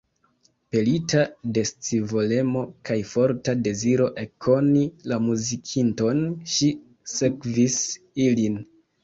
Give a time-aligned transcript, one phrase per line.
[0.75, 1.25] Pelita
[1.57, 6.25] de scivolemo kaj forta deziro ekkoni la muzikinton,
[6.57, 6.73] ŝi
[7.21, 7.79] sekvis
[8.27, 8.59] ilin.